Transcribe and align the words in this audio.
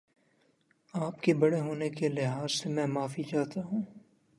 آپ 0.93 1.21
کے 1.21 1.33
بڑے 1.33 1.59
ہونے 1.59 1.89
کے 1.89 2.09
لحاظ 2.09 2.51
سے 2.51 2.69
میں 2.69 2.87
معافی 2.87 3.23
چاہتا 3.23 3.61
ہوں 3.61 3.81